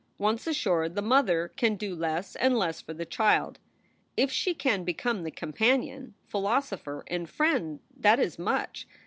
[0.17, 3.59] Once ashore, the mother can do less and less for the child.
[4.17, 8.87] If she can become the compan ion, philosopher, and friend, that is much.